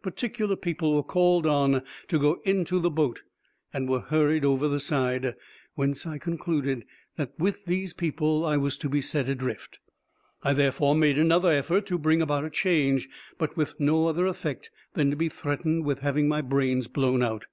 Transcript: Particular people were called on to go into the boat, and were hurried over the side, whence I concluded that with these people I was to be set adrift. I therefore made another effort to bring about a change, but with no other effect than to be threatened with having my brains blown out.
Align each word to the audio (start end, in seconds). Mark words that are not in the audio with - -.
Particular 0.00 0.54
people 0.54 0.94
were 0.94 1.02
called 1.02 1.44
on 1.44 1.82
to 2.06 2.16
go 2.20 2.40
into 2.44 2.78
the 2.78 2.88
boat, 2.88 3.22
and 3.72 3.88
were 3.88 3.98
hurried 3.98 4.44
over 4.44 4.68
the 4.68 4.78
side, 4.78 5.34
whence 5.74 6.06
I 6.06 6.18
concluded 6.18 6.84
that 7.16 7.36
with 7.36 7.64
these 7.64 7.92
people 7.92 8.46
I 8.46 8.56
was 8.58 8.76
to 8.76 8.88
be 8.88 9.00
set 9.00 9.28
adrift. 9.28 9.80
I 10.44 10.52
therefore 10.52 10.94
made 10.94 11.18
another 11.18 11.50
effort 11.50 11.84
to 11.86 11.98
bring 11.98 12.22
about 12.22 12.44
a 12.44 12.50
change, 12.50 13.08
but 13.38 13.56
with 13.56 13.80
no 13.80 14.06
other 14.06 14.26
effect 14.26 14.70
than 14.94 15.10
to 15.10 15.16
be 15.16 15.28
threatened 15.28 15.84
with 15.84 15.98
having 15.98 16.28
my 16.28 16.42
brains 16.42 16.86
blown 16.86 17.20
out. 17.20 17.46